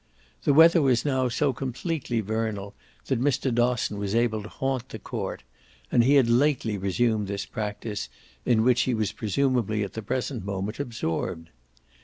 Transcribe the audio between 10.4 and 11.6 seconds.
moment absorbed.